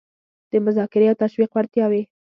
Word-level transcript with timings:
د 0.51 0.53
مذاکرې 0.65 1.05
او 1.09 1.19
تشویق 1.23 1.49
وړتیاوې 1.53 2.01